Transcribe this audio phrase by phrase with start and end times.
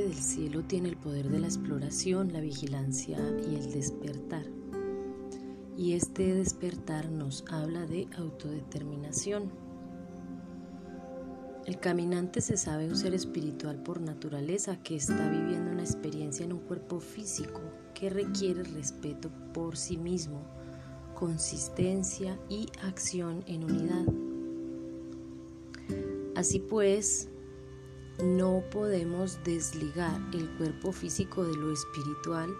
[0.00, 3.18] del cielo tiene el poder de la exploración, la vigilancia
[3.48, 4.44] y el despertar.
[5.76, 9.50] Y este despertar nos habla de autodeterminación.
[11.66, 16.52] El caminante se sabe un ser espiritual por naturaleza que está viviendo una experiencia en
[16.52, 17.60] un cuerpo físico
[17.94, 20.42] que requiere respeto por sí mismo,
[21.14, 24.04] consistencia y acción en unidad.
[26.34, 27.28] Así pues,
[28.22, 32.54] no podemos desligar el cuerpo físico de lo espiritual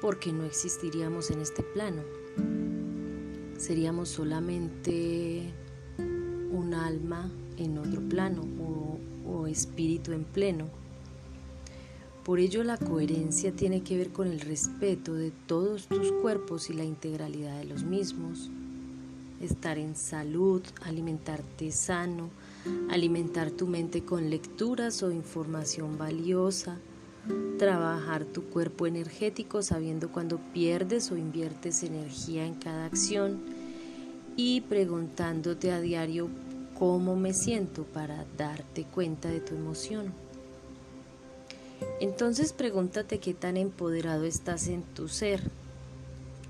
[0.00, 2.02] porque no existiríamos en este plano.
[3.56, 5.52] Seríamos solamente
[5.98, 8.42] un alma en otro plano
[9.26, 10.68] o, espíritu en pleno.
[12.24, 16.72] Por ello la coherencia tiene que ver con el respeto de todos tus cuerpos y
[16.72, 18.50] la integralidad de los mismos.
[19.40, 22.30] Estar en salud, alimentarte sano,
[22.90, 26.78] alimentar tu mente con lecturas o información valiosa,
[27.58, 33.40] trabajar tu cuerpo energético sabiendo cuando pierdes o inviertes energía en cada acción
[34.36, 36.28] y preguntándote a diario
[36.78, 40.12] cómo me siento para darte cuenta de tu emoción.
[42.00, 45.40] Entonces pregúntate qué tan empoderado estás en tu ser.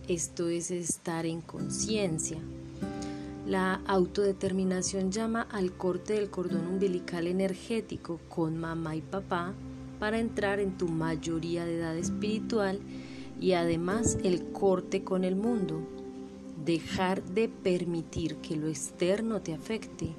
[0.09, 2.39] Esto es estar en conciencia.
[3.47, 9.53] La autodeterminación llama al corte del cordón umbilical energético con mamá y papá
[10.01, 12.81] para entrar en tu mayoría de edad espiritual
[13.39, 15.87] y además el corte con el mundo.
[16.65, 20.15] Dejar de permitir que lo externo te afecte.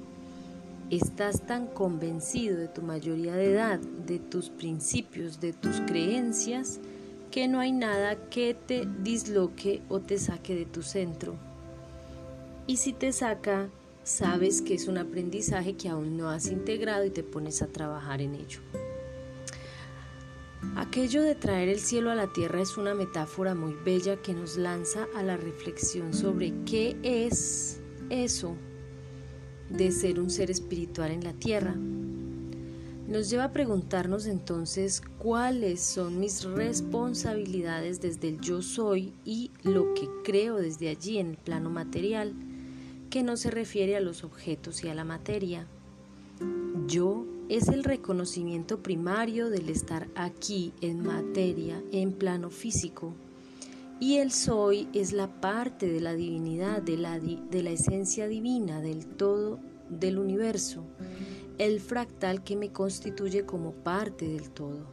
[0.90, 6.78] Estás tan convencido de tu mayoría de edad, de tus principios, de tus creencias,
[7.32, 11.34] que no hay nada que te disloque o te saque de tu centro
[12.66, 13.68] y si te saca,
[14.02, 18.20] sabes que es un aprendizaje que aún no has integrado y te pones a trabajar
[18.20, 18.60] en ello.
[20.74, 24.56] Aquello de traer el cielo a la tierra es una metáfora muy bella que nos
[24.56, 27.80] lanza a la reflexión sobre qué es
[28.10, 28.56] eso
[29.70, 31.74] de ser un ser espiritual en la tierra.
[33.08, 39.94] Nos lleva a preguntarnos entonces cuáles son mis responsabilidades desde el yo soy y lo
[39.94, 42.34] que creo desde allí en el plano material
[43.16, 45.66] que no se refiere a los objetos y a la materia.
[46.86, 53.14] Yo es el reconocimiento primario del estar aquí en materia, en plano físico.
[54.00, 58.82] Y el soy es la parte de la divinidad, de la, de la esencia divina,
[58.82, 60.84] del todo del universo,
[61.56, 64.84] el fractal que me constituye como parte del todo.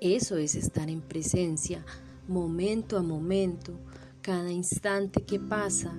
[0.00, 1.84] Eso es estar en presencia,
[2.28, 3.72] momento a momento,
[4.20, 5.98] cada instante que pasa,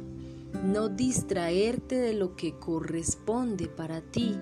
[0.63, 4.37] no distraerte de lo que corresponde para ti,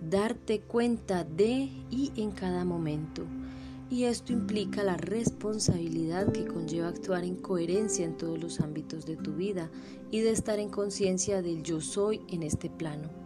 [0.00, 3.22] darte cuenta de y en cada momento.
[3.90, 9.16] Y esto implica la responsabilidad que conlleva actuar en coherencia en todos los ámbitos de
[9.16, 9.68] tu vida
[10.12, 13.19] y de estar en conciencia del yo soy en este plano.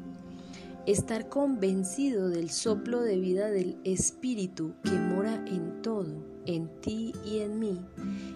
[0.87, 7.39] Estar convencido del soplo de vida del Espíritu que mora en todo en ti y
[7.39, 7.81] en mí,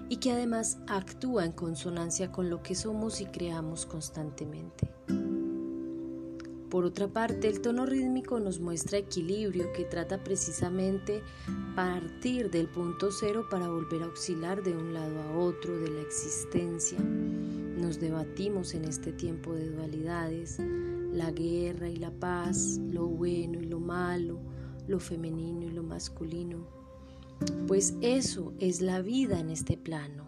[0.09, 4.91] y que además actúa en consonancia con lo que somos y creamos constantemente.
[6.71, 11.23] Por otra parte, el tono rítmico nos muestra equilibrio que trata precisamente
[11.75, 16.01] partir del punto cero para volver a oscilar de un lado a otro de la
[16.01, 16.99] existencia.
[16.99, 20.59] Nos debatimos en este tiempo de dualidades,
[21.13, 24.41] la guerra y la paz, lo bueno y lo malo,
[24.87, 26.67] lo femenino y lo masculino.
[27.67, 30.27] Pues eso es la vida en este plano,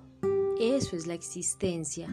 [0.60, 2.08] eso es la existencia,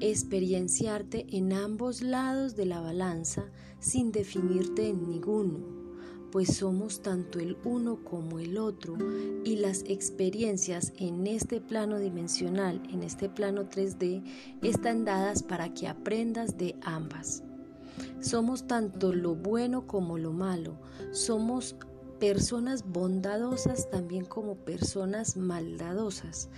[0.00, 3.44] experienciarte en ambos lados de la balanza
[3.80, 5.78] sin definirte en ninguno,
[6.30, 8.96] pues somos tanto el uno como el otro
[9.44, 14.22] y las experiencias en este plano dimensional, en este plano 3D,
[14.62, 17.42] están dadas para que aprendas de ambas.
[18.20, 20.78] Somos tanto lo bueno como lo malo,
[21.12, 21.76] somos
[22.18, 26.48] personas bondadosas también como personas maldadosas.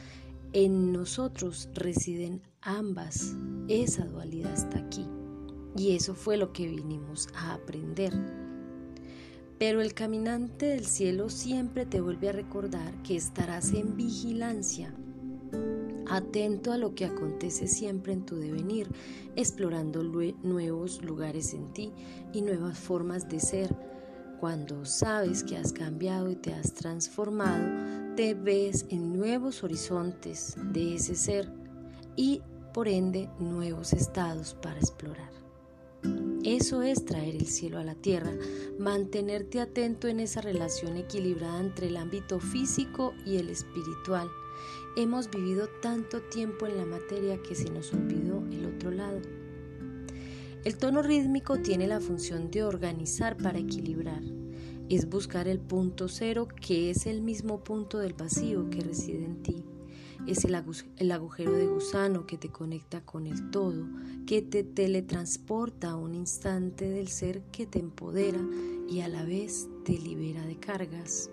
[0.53, 3.37] En nosotros residen ambas.
[3.69, 5.07] Esa dualidad está aquí.
[5.77, 8.13] Y eso fue lo que vinimos a aprender.
[9.59, 14.95] Pero el caminante del cielo siempre te vuelve a recordar que estarás en vigilancia,
[16.11, 18.89] atento a lo que acontece siempre en tu devenir,
[19.37, 21.93] explorando nuevos lugares en ti
[22.33, 23.75] y nuevas formas de ser
[24.41, 30.95] cuando sabes que has cambiado y te has transformado, te ves en nuevos horizontes de
[30.95, 31.53] ese ser
[32.17, 32.41] y
[32.73, 35.31] por ende nuevos estados para explorar.
[36.43, 38.33] Eso es traer el cielo a la tierra,
[38.79, 44.31] mantenerte atento en esa relación equilibrada entre el ámbito físico y el espiritual.
[44.97, 49.20] Hemos vivido tanto tiempo en la materia que se nos olvidó el otro lado.
[50.62, 54.23] El tono rítmico tiene la función de organizar para equilibrar.
[54.91, 59.43] Es buscar el punto cero que es el mismo punto del vacío que reside en
[59.43, 59.64] ti.
[60.26, 63.87] Es el, agujero de gusano que te conecta con el todo,
[64.26, 68.41] que te teletransporta a un instante del ser que te empodera
[68.87, 71.31] y a la vez te libera de cargas.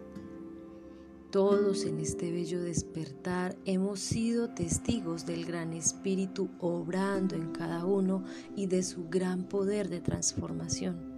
[1.32, 8.24] Todos en este bello despertar hemos sido testigos del gran espíritu obrando en cada uno
[8.56, 11.18] y de su gran poder de transformación.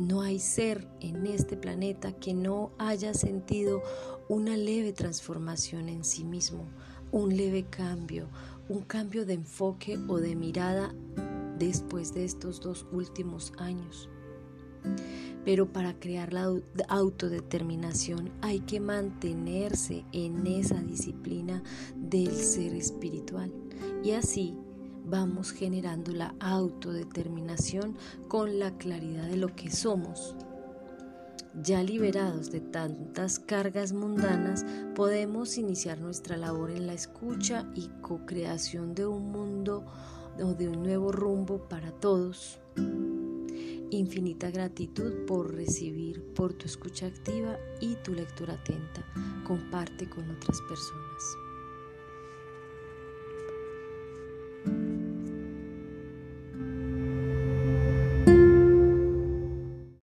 [0.00, 3.80] No hay ser en este planeta que no haya sentido
[4.28, 6.64] una leve transformación en sí mismo,
[7.12, 8.28] un leve cambio,
[8.68, 10.92] un cambio de enfoque o de mirada
[11.60, 14.08] después de estos dos últimos años.
[15.44, 16.52] Pero para crear la
[16.88, 21.62] autodeterminación hay que mantenerse en esa disciplina
[21.96, 23.52] del ser espiritual.
[24.04, 24.54] Y así
[25.04, 27.96] vamos generando la autodeterminación
[28.28, 30.36] con la claridad de lo que somos.
[31.62, 38.94] Ya liberados de tantas cargas mundanas, podemos iniciar nuestra labor en la escucha y co-creación
[38.94, 39.84] de un mundo
[40.40, 42.60] o de un nuevo rumbo para todos.
[43.92, 49.04] Infinita gratitud por recibir, por tu escucha activa y tu lectura atenta.
[49.44, 51.49] Comparte con otras personas.